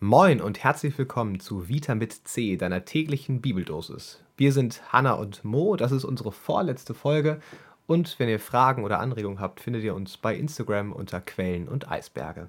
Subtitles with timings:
[0.00, 4.22] Moin und herzlich willkommen zu Vita mit C, deiner täglichen Bibeldosis.
[4.36, 7.40] Wir sind Hanna und Mo, das ist unsere vorletzte Folge
[7.88, 11.90] und wenn ihr Fragen oder Anregungen habt, findet ihr uns bei Instagram unter Quellen und
[11.90, 12.48] Eisberge.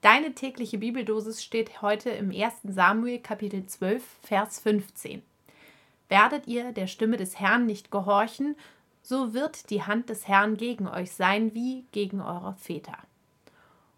[0.00, 2.52] Deine tägliche Bibeldosis steht heute im 1.
[2.62, 5.22] Samuel Kapitel 12, Vers 15.
[6.08, 8.54] Werdet ihr der Stimme des Herrn nicht gehorchen,
[9.08, 12.98] so wird die Hand des Herrn gegen euch sein wie gegen eure Väter.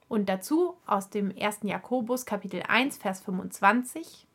[0.09, 1.61] Und dazu aus dem 1.
[1.65, 4.29] Jakobus Kapitel 1 Vers 25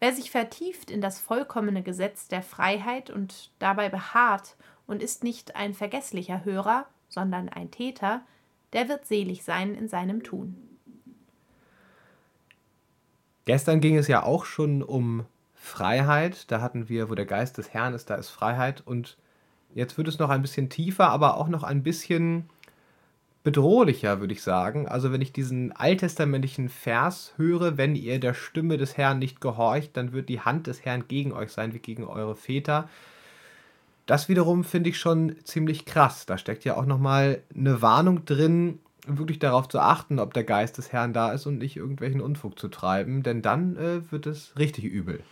[0.00, 5.56] Wer sich vertieft in das vollkommene Gesetz der Freiheit und dabei beharrt und ist nicht
[5.56, 8.22] ein vergesslicher Hörer, sondern ein Täter,
[8.72, 10.56] der wird selig sein in seinem Tun.
[13.44, 16.50] Gestern ging es ja auch schon um Freiheit.
[16.50, 18.82] Da hatten wir, wo der Geist des Herrn ist, da ist Freiheit.
[18.86, 19.18] Und
[19.74, 22.48] Jetzt wird es noch ein bisschen tiefer, aber auch noch ein bisschen
[23.42, 24.88] bedrohlicher, würde ich sagen.
[24.88, 29.90] Also wenn ich diesen alttestamentlichen Vers höre, wenn ihr der Stimme des Herrn nicht gehorcht,
[29.96, 32.88] dann wird die Hand des Herrn gegen euch sein, wie gegen eure Väter.
[34.06, 36.24] Das wiederum finde ich schon ziemlich krass.
[36.24, 40.78] Da steckt ja auch nochmal eine Warnung drin, wirklich darauf zu achten, ob der Geist
[40.78, 44.52] des Herrn da ist und nicht irgendwelchen Unfug zu treiben, denn dann äh, wird es
[44.58, 45.22] richtig übel.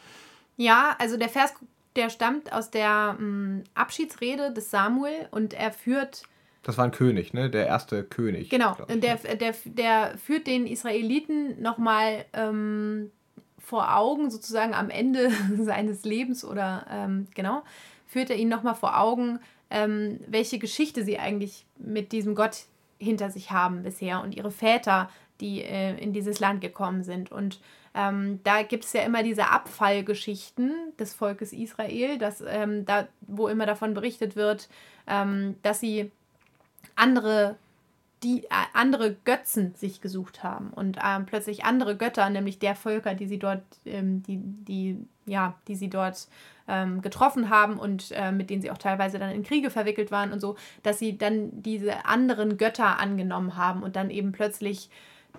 [0.58, 1.54] Ja, also der Vers
[1.96, 6.22] der stammt aus der mh, hm, Abschiedsrede des Samuel und er führt.
[6.62, 7.50] Das war ein König, ne?
[7.50, 8.48] Der erste König.
[8.48, 8.76] Genau.
[8.88, 13.10] Und der, der, der führt den Israeliten nochmal ähm,
[13.58, 17.62] vor Augen, sozusagen am Ende seines Lebens oder ähm, genau,
[18.06, 19.40] führt er ihnen nochmal vor Augen,
[19.70, 22.64] ähm, welche Geschichte sie eigentlich mit diesem Gott
[22.98, 25.10] hinter sich haben bisher und ihre Väter,
[25.42, 27.30] die äh, in dieses Land gekommen sind.
[27.30, 27.60] Und
[27.94, 33.48] ähm, da gibt es ja immer diese Abfallgeschichten des Volkes Israel, dass, ähm, da, wo
[33.48, 34.68] immer davon berichtet wird,
[35.06, 36.10] ähm, dass sie
[36.96, 37.56] andere
[38.22, 43.14] die äh, andere Götzen sich gesucht haben und ähm, plötzlich andere Götter, nämlich der Völker,
[43.14, 44.96] die sie dort, ähm, die, die,
[45.26, 46.28] ja, die sie dort
[46.68, 50.32] ähm, getroffen haben und äh, mit denen sie auch teilweise dann in Kriege verwickelt waren
[50.32, 54.88] und so, dass sie dann diese anderen Götter angenommen haben und dann eben plötzlich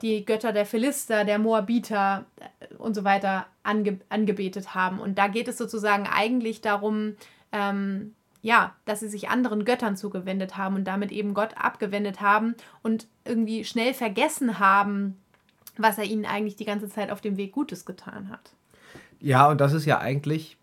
[0.04, 5.00] die Götter der Philister, der Moabiter äh, und so weiter ange angebetet haben.
[5.00, 7.16] Und da geht es sozusagen eigentlich darum,
[7.52, 12.56] ähm, ja, dass sie sich anderen Göttern zugewendet haben und damit eben Gott abgewendet haben
[12.84, 15.18] und irgendwie schnell vergessen haben,
[15.78, 18.52] was er ihnen eigentlich die ganze Zeit auf dem Weg Gutes getan hat.
[19.22, 20.58] Ja, und das ist ja eigentlich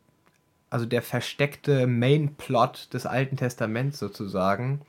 [0.70, 4.80] also der versteckte Main-Plot des Alten Testaments sozusagen,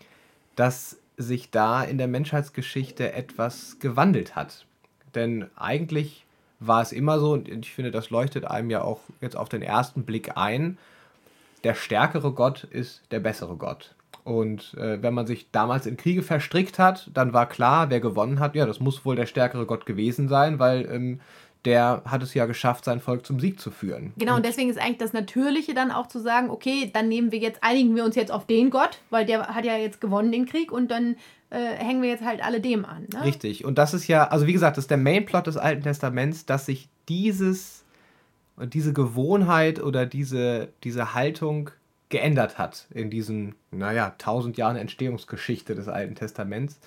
[0.55, 4.65] dass sich da in der Menschheitsgeschichte etwas gewandelt hat.
[5.15, 6.25] Denn eigentlich
[6.59, 9.61] war es immer so, und ich finde, das leuchtet einem ja auch jetzt auf den
[9.61, 10.77] ersten Blick ein,
[11.63, 13.93] der stärkere Gott ist der bessere Gott.
[14.23, 18.39] Und äh, wenn man sich damals in Kriege verstrickt hat, dann war klar, wer gewonnen
[18.39, 21.19] hat, ja, das muss wohl der stärkere Gott gewesen sein, weil ähm,
[21.65, 24.13] der hat es ja geschafft, sein Volk zum Sieg zu führen.
[24.17, 27.31] Genau, und, und deswegen ist eigentlich das Natürliche dann auch zu sagen, okay, dann nehmen
[27.31, 30.31] wir jetzt, einigen wir uns jetzt auf den Gott, weil der hat ja jetzt gewonnen
[30.31, 31.17] den Krieg und dann
[31.51, 33.07] äh, hängen wir jetzt halt alle dem an.
[33.13, 33.23] Ne?
[33.23, 33.63] Richtig.
[33.63, 36.65] Und das ist ja, also wie gesagt, das ist der Mainplot des Alten Testaments, dass
[36.65, 37.83] sich dieses,
[38.57, 41.69] diese Gewohnheit oder diese, diese Haltung
[42.09, 46.79] geändert hat in diesen, naja, tausend Jahren Entstehungsgeschichte des Alten Testaments.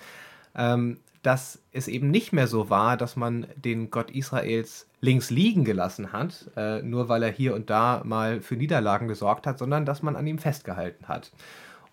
[0.55, 5.65] Ähm, dass es eben nicht mehr so war, dass man den Gott Israels links liegen
[5.65, 9.85] gelassen hat, äh, nur weil er hier und da mal für Niederlagen gesorgt hat, sondern
[9.85, 11.31] dass man an ihm festgehalten hat.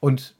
[0.00, 0.34] Und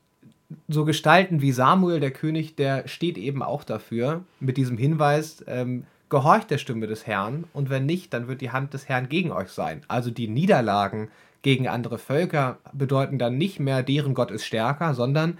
[0.69, 5.85] so Gestalten wie Samuel, der König, der steht eben auch dafür, mit diesem Hinweis, ähm,
[6.11, 9.33] gehorcht der Stimme des Herrn und wenn nicht, dann wird die Hand des Herrn gegen
[9.33, 9.81] euch sein.
[9.89, 11.09] Also die Niederlagen
[11.41, 15.39] gegen andere Völker bedeuten dann nicht mehr, deren Gott ist stärker, sondern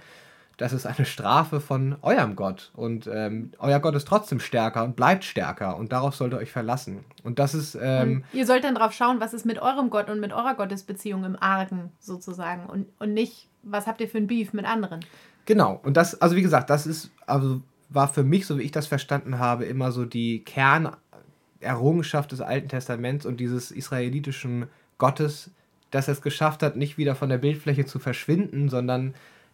[0.57, 2.71] das ist eine Strafe von eurem Gott.
[2.75, 5.77] Und ähm, euer Gott ist trotzdem stärker und bleibt stärker.
[5.77, 7.03] Und darauf sollt ihr euch verlassen.
[7.23, 7.77] Und das ist.
[7.81, 11.23] Ähm, ihr sollt dann drauf schauen, was ist mit eurem Gott und mit eurer Gottesbeziehung
[11.23, 12.67] im Argen sozusagen.
[12.67, 14.99] Und, und nicht, was habt ihr für ein Beef mit anderen.
[15.45, 15.79] Genau.
[15.83, 18.87] Und das, also wie gesagt, das ist, also war für mich, so wie ich das
[18.87, 24.67] verstanden habe, immer so die Kernerrungenschaft des Alten Testaments und dieses israelitischen
[24.99, 25.51] Gottes,
[25.91, 29.13] dass er es geschafft hat, nicht wieder von der Bildfläche zu verschwinden, sondern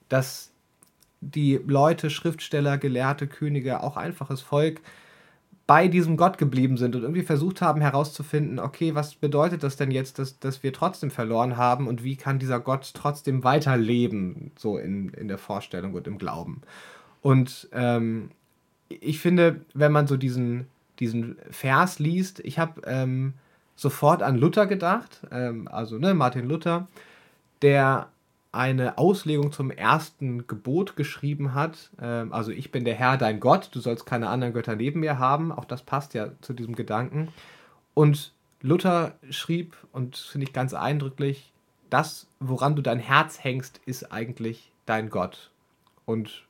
[0.09, 0.51] dass
[1.21, 4.81] die Leute, Schriftsteller, Gelehrte, Könige, auch einfaches Volk
[5.69, 9.91] bei diesem Gott geblieben sind und irgendwie versucht haben herauszufinden, okay, was bedeutet das denn
[9.91, 14.79] jetzt, dass, dass wir trotzdem verloren haben und wie kann dieser Gott trotzdem weiterleben, so
[14.79, 16.61] in, in der Vorstellung und im Glauben.
[17.21, 18.31] Und ähm,
[18.87, 20.65] ich finde, wenn man so diesen,
[20.99, 23.35] diesen Vers liest, ich habe ähm,
[23.75, 26.87] sofort an Luther gedacht, ähm, also ne, Martin Luther,
[27.61, 28.09] der
[28.51, 31.91] eine Auslegung zum ersten Gebot geschrieben hat.
[32.01, 35.19] Ähm, also ich bin der Herr, dein Gott, du sollst keine anderen Götter neben mir
[35.19, 35.51] haben.
[35.51, 37.29] Auch das passt ja zu diesem Gedanken.
[37.93, 41.51] Und Luther schrieb, und finde ich ganz eindrücklich,
[41.89, 45.51] das, woran du dein Herz hängst, ist eigentlich dein Gott.
[46.05, 46.43] Und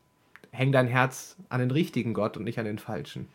[0.51, 3.27] häng dein Herz an den richtigen Gott und nicht an den falschen.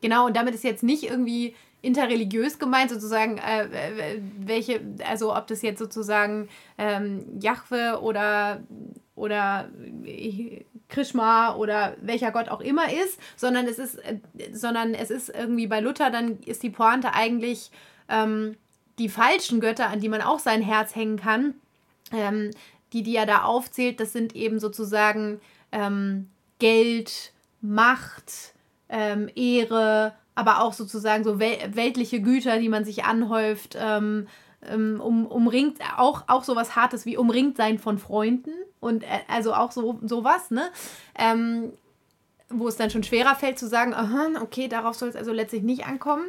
[0.00, 5.62] Genau, und damit ist jetzt nicht irgendwie interreligiös gemeint, sozusagen, äh, welche, also ob das
[5.62, 6.48] jetzt sozusagen
[6.78, 8.62] ähm, Jahwe oder,
[9.14, 9.68] oder
[10.88, 14.18] Krishma oder welcher Gott auch immer ist, sondern es ist, äh,
[14.52, 17.70] sondern es ist irgendwie bei Luther, dann ist die Pointe eigentlich
[18.08, 18.56] ähm,
[18.98, 21.54] die falschen Götter, an die man auch sein Herz hängen kann,
[22.12, 22.50] ähm,
[22.92, 25.40] die, die er da aufzählt, das sind eben sozusagen
[25.72, 28.54] ähm, Geld, Macht,
[28.88, 34.28] ähm, Ehre, aber auch sozusagen so wel weltliche Güter, die man sich anhäuft, ähm,
[34.68, 39.54] ähm, um, umringt, auch, auch sowas Hartes wie umringt sein von Freunden und äh, also
[39.54, 40.70] auch so sowas, ne?
[41.18, 41.72] Ähm,
[42.48, 45.62] wo es dann schon schwerer fällt zu sagen, aha, okay, darauf soll es also letztlich
[45.62, 46.26] nicht ankommen.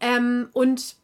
[0.00, 0.96] Ähm, und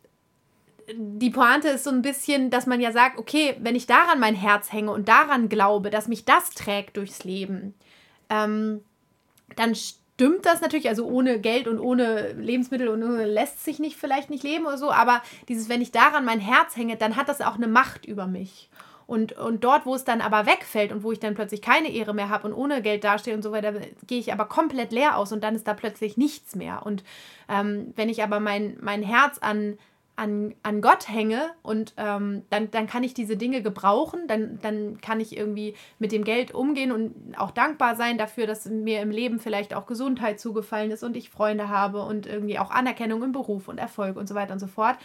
[0.95, 4.35] die Pointe ist so ein bisschen, dass man ja sagt, okay, wenn ich daran mein
[4.35, 7.75] Herz hänge und daran glaube, dass mich das trägt durchs Leben,
[8.31, 8.83] ähm,
[9.57, 9.75] dann
[10.19, 14.31] stimmt das natürlich, also ohne Geld und ohne Lebensmittel und ohne lässt sich nicht vielleicht
[14.31, 17.41] nicht leben oder so, aber dieses, wenn ich daran mein Herz hänge, dann hat das
[17.41, 18.69] auch eine Macht über mich.
[19.07, 22.15] Und, und dort, wo es dann aber wegfällt und wo ich dann plötzlich keine Ehre
[22.15, 23.75] mehr habe und ohne Geld dastehe und so weiter,
[24.09, 26.85] gehe ich aber komplett leer aus und dann ist da plötzlich nichts mehr.
[26.85, 27.05] Und
[27.49, 29.79] ähm, wenn ich aber mein, mein Herz an
[30.19, 35.01] an, an Gott hänge und ähm, dann, dann kann ich diese Dinge gebrauchen, dann, dann
[35.01, 39.13] kann ich irgendwie mit dem Geld umgehen und auch dankbar sein dafür, dass mir im
[39.13, 43.31] Leben vielleicht auch Gesundheit zugefallen ist und ich Freunde habe und irgendwie auch Anerkennung im
[43.31, 44.97] Beruf und Erfolg und so weiter und so fort.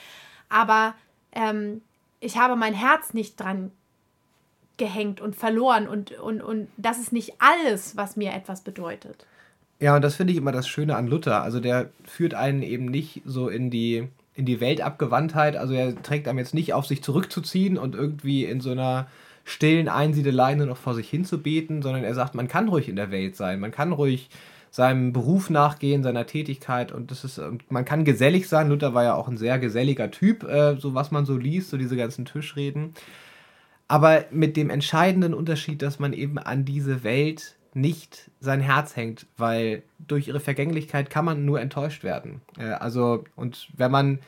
[0.50, 0.95] Aber
[1.31, 1.83] ähm,
[2.19, 3.71] ich habe mein Herz nicht dran
[4.77, 9.27] gehängt und verloren und, und, und das ist nicht alles, was mir etwas bedeutet.
[9.80, 11.44] Ja, und das finde ich immer das Schöne an Luther.
[11.44, 15.56] Also der führt einen eben nicht so in die in die Weltabgewandtheit.
[15.56, 19.07] Also er trägt einem jetzt nicht auf, sich zurückzuziehen und irgendwie in so einer
[19.45, 22.88] stillen Einsiedelei nur noch vor sich hin zu beten, sondern er sagt, man kann ruhig
[22.89, 24.30] in der Welt sein, man kann ruhig
[24.71, 27.39] seinem Beruf nachgehen, seiner Tätigkeit und das ist,
[27.69, 28.69] man kann gesellig sein.
[28.69, 31.77] Luther war ja auch ein sehr geselliger Typ, äh, so was man so liest, so
[31.77, 32.94] diese ganzen Tischreden.
[33.88, 39.25] Aber mit dem entscheidenden Unterschied, dass man eben an diese Welt nicht sein Herz hängt,
[39.37, 42.41] weil durch ihre Vergänglichkeit kann man nur enttäuscht werden.
[42.57, 44.19] Äh, also, und wenn man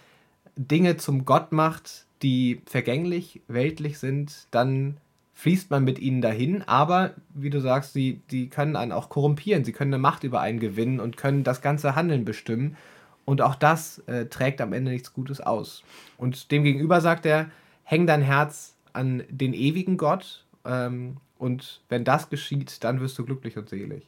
[0.55, 4.97] Dinge zum Gott macht, die vergänglich, weltlich sind, dann
[5.33, 9.65] fließt man mit ihnen dahin, aber wie du sagst, sie, die können einen auch korrumpieren,
[9.65, 12.77] sie können eine Macht über einen gewinnen und können das ganze Handeln bestimmen.
[13.25, 15.83] Und auch das äh, trägt am Ende nichts Gutes aus.
[16.17, 17.49] Und demgegenüber sagt er,
[17.83, 23.23] häng dein Herz an den ewigen Gott ähm, und wenn das geschieht, dann wirst du
[23.23, 24.07] glücklich und selig.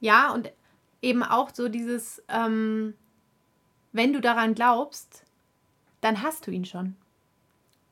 [0.00, 0.52] Ja, und
[1.00, 2.94] eben auch so dieses, ähm,
[3.92, 5.24] wenn du daran glaubst,
[6.02, 6.94] dann hast du ihn schon.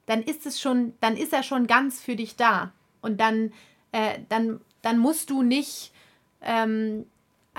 [0.07, 2.73] Dann ist es schon, dann ist er schon ganz für dich da.
[3.01, 3.53] Und dann,
[3.93, 5.93] äh, dann, dann musst du nicht
[6.43, 7.07] ähm,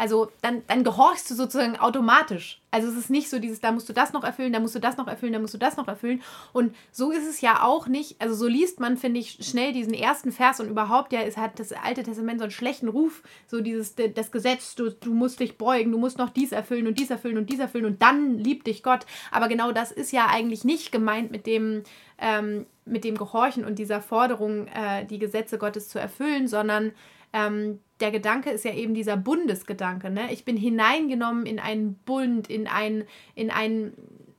[0.01, 2.59] also dann, dann gehorchst du sozusagen automatisch.
[2.71, 4.79] Also es ist nicht so dieses, da musst du das noch erfüllen, da musst du
[4.79, 6.23] das noch erfüllen, da musst du das noch erfüllen.
[6.53, 9.93] Und so ist es ja auch nicht, also so liest man, finde ich, schnell diesen
[9.93, 13.61] ersten Vers und überhaupt, ja, es hat das Alte Testament so einen schlechten Ruf, so
[13.61, 17.11] dieses, das Gesetz, du, du musst dich beugen, du musst noch dies erfüllen und dies
[17.11, 19.05] erfüllen und dies erfüllen und dann liebt dich Gott.
[19.29, 21.83] Aber genau das ist ja eigentlich nicht gemeint mit dem,
[22.17, 26.91] ähm, mit dem Gehorchen und dieser Forderung, äh, die Gesetze Gottes zu erfüllen, sondern
[27.33, 30.09] ähm, der Gedanke ist ja eben dieser Bundesgedanke.
[30.09, 30.31] Ne?
[30.31, 33.93] Ich bin hineingenommen in einen Bund, in ein, in ein,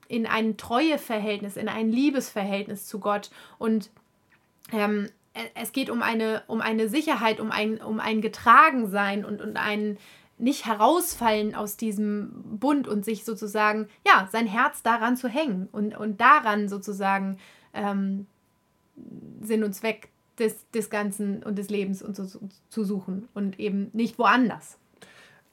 [0.08, 3.30] in ein Treueverhältnis, in ein Liebesverhältnis zu Gott.
[3.58, 3.90] Und
[4.72, 5.08] ähm,
[5.54, 9.96] es geht um eine, um eine Sicherheit, um ein, um ein Getragensein und, und ein
[10.38, 15.96] nicht herausfallen aus diesem Bund und sich sozusagen, ja, sein Herz daran zu hängen und,
[15.96, 17.38] und daran sozusagen
[17.72, 18.26] ähm,
[19.40, 20.08] Sinn und Zweck
[20.38, 24.78] des, des Ganzen und des Lebens und so, zu suchen und eben nicht woanders.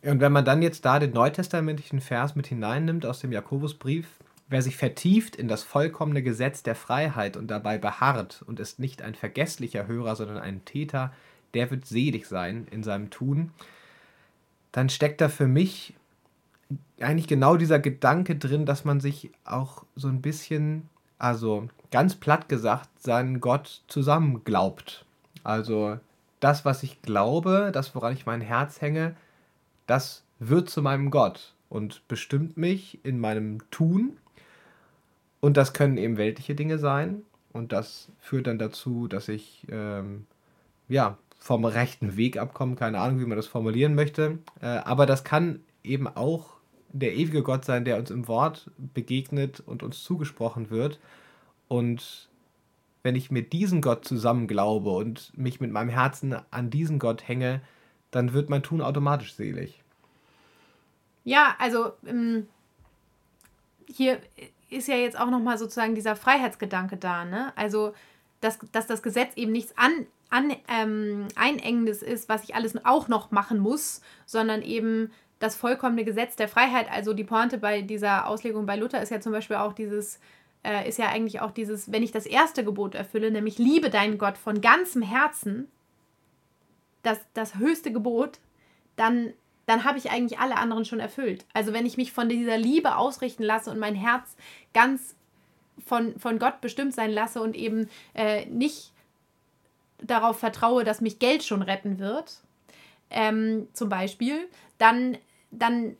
[0.01, 4.07] Und wenn man dann jetzt da den neutestamentlichen Vers mit hineinnimmt aus dem Jakobusbrief,
[4.47, 9.01] wer sich vertieft in das vollkommene Gesetz der Freiheit und dabei beharrt und ist nicht
[9.01, 11.13] ein vergesslicher Hörer, sondern ein Täter,
[11.53, 13.51] der wird selig sein in seinem Tun,
[14.71, 15.93] dann steckt da für mich
[16.99, 22.49] eigentlich genau dieser Gedanke drin, dass man sich auch so ein bisschen, also ganz platt
[22.49, 25.05] gesagt, seinen Gott zusammen glaubt.
[25.43, 25.99] Also
[26.39, 29.15] das, was ich glaube, das, woran ich mein Herz hänge,
[29.87, 34.17] das wird zu meinem Gott und bestimmt mich in meinem Tun.
[35.39, 37.23] Und das können eben weltliche Dinge sein.
[37.53, 40.25] Und das führt dann dazu, dass ich ähm,
[40.87, 42.75] ja, vom rechten Weg abkomme.
[42.75, 44.39] Keine Ahnung, wie man das formulieren möchte.
[44.61, 46.59] Äh, aber das kann eben auch
[46.91, 50.99] der ewige Gott sein, der uns im Wort begegnet und uns zugesprochen wird.
[51.69, 52.27] Und
[53.03, 57.25] wenn ich mit diesem Gott zusammen glaube und mich mit meinem Herzen an diesen Gott
[57.25, 57.61] hänge,
[58.11, 59.81] dann wird mein Tun automatisch selig.
[61.23, 62.47] Ja, also ähm,
[63.87, 64.19] hier
[64.69, 67.53] ist ja jetzt auch nochmal sozusagen dieser Freiheitsgedanke da, ne?
[67.55, 67.93] Also,
[68.41, 73.07] dass, dass das Gesetz eben nichts an, an, ähm, Einengendes ist, was ich alles auch
[73.07, 76.91] noch machen muss, sondern eben das vollkommene Gesetz der Freiheit.
[76.91, 80.19] Also die Pointe bei dieser Auslegung bei Luther ist ja zum Beispiel auch dieses,
[80.63, 84.17] äh, ist ja eigentlich auch dieses, wenn ich das erste Gebot erfülle, nämlich liebe deinen
[84.17, 85.69] Gott von ganzem Herzen,
[87.03, 88.39] das, das höchste Gebot,
[88.95, 89.33] dann
[89.69, 91.45] dann habe ich eigentlich alle anderen schon erfüllt.
[91.53, 94.35] Also wenn ich mich von dieser Liebe ausrichten lasse und mein Herz
[94.73, 95.15] ganz
[95.85, 98.91] von, von Gott bestimmt sein lasse und eben äh, nicht
[100.01, 102.39] darauf vertraue, dass mich Geld schon retten wird,
[103.11, 104.47] ähm, zum Beispiel,
[104.79, 105.19] dann,
[105.51, 105.97] dann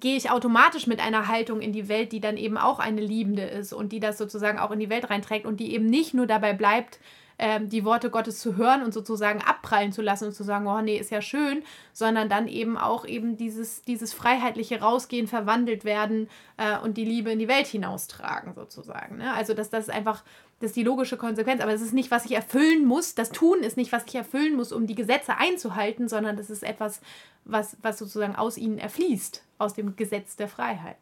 [0.00, 3.42] gehe ich automatisch mit einer Haltung in die Welt, die dann eben auch eine liebende
[3.42, 6.26] ist und die das sozusagen auch in die Welt reinträgt und die eben nicht nur
[6.26, 6.98] dabei bleibt,
[7.38, 10.80] ähm, die Worte Gottes zu hören und sozusagen abprallen zu lassen und zu sagen, oh
[10.80, 11.62] nee, ist ja schön,
[11.92, 17.30] sondern dann eben auch eben dieses, dieses freiheitliche Rausgehen, verwandelt werden äh, und die Liebe
[17.30, 19.18] in die Welt hinaustragen sozusagen.
[19.18, 19.32] Ne?
[19.32, 20.24] Also dass das einfach,
[20.60, 23.60] das ist die logische Konsequenz, aber es ist nicht, was ich erfüllen muss, das Tun
[23.60, 27.00] ist nicht, was ich erfüllen muss, um die Gesetze einzuhalten, sondern das ist etwas,
[27.44, 30.96] was, was sozusagen aus ihnen erfließt, aus dem Gesetz der Freiheit.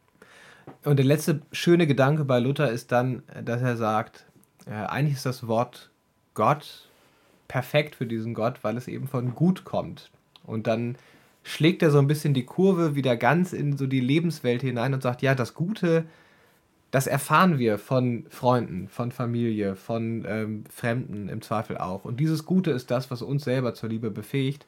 [0.83, 4.25] Und der letzte schöne Gedanke bei Luther ist dann, dass er sagt,
[4.65, 5.91] äh, eigentlich ist das Wort
[6.35, 6.87] Gott
[7.47, 10.11] perfekt für diesen Gott, weil es eben von gut kommt.
[10.43, 10.97] Und dann
[11.43, 15.03] schlägt er so ein bisschen die Kurve wieder ganz in so die Lebenswelt hinein und
[15.03, 16.05] sagt, ja, das Gute,
[16.91, 22.05] das erfahren wir von Freunden, von Familie, von ähm, Fremden im Zweifel auch.
[22.05, 24.65] Und dieses Gute ist das, was uns selber zur Liebe befähigt.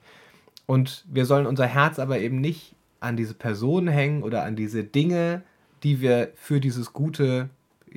[0.66, 4.84] Und wir sollen unser Herz aber eben nicht an diese Personen hängen oder an diese
[4.84, 5.44] Dinge,
[5.84, 7.50] die wir für dieses Gute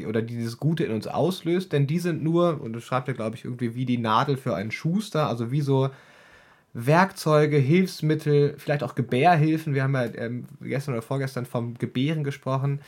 [0.06, 3.14] oder die dieses Gute in uns auslöst, denn die sind nur, und das schreibt er,
[3.14, 5.90] glaube ich, irgendwie wie die Nadel für einen Schuster, also wie so
[6.72, 12.80] Werkzeuge, Hilfsmittel, vielleicht auch Gebärhilfen, wir haben ja ähm, gestern oder vorgestern vom Gebären gesprochen,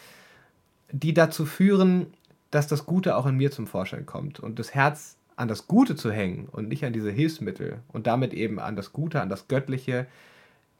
[0.92, 2.06] die dazu führen,
[2.50, 5.97] dass das Gute auch in mir zum Vorschein kommt und das Herz an das Gute
[5.97, 9.49] zu hängen und nicht an diese Hilfsmittel und damit eben an das Gute, an das
[9.49, 10.06] Göttliche,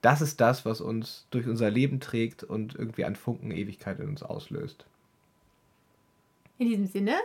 [0.03, 4.09] das ist das, was uns durch unser Leben trägt und irgendwie einen Funken Ewigkeit in
[4.09, 4.85] uns auslöst.
[6.63, 7.17] In diesem Sinne,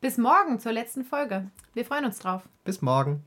[0.00, 1.50] bis morgen zur letzten Folge.
[1.74, 2.48] Wir freuen uns drauf.
[2.64, 3.22] Bis morgen.